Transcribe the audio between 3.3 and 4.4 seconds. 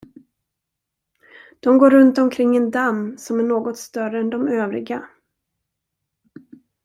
är något större än